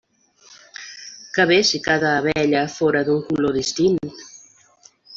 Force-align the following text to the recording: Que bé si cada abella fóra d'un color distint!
Que 1.35 1.45
bé 1.51 1.59
si 1.71 1.83
cada 1.89 2.15
abella 2.23 2.65
fóra 2.79 3.05
d'un 3.13 3.23
color 3.31 3.57
distint! 3.63 4.05